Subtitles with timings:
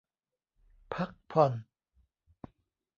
[0.93, 1.53] พักผ่อน